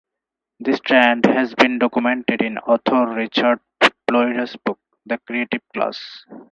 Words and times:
This 0.59 0.79
trend 0.79 1.27
has 1.27 1.53
been 1.53 1.77
documented 1.77 2.41
in 2.41 2.57
author 2.57 3.05
Richard 3.13 3.59
Florida's 4.09 4.55
book, 4.65 4.79
The 5.05 5.19
Creative 5.27 5.61
Class. 5.75 6.25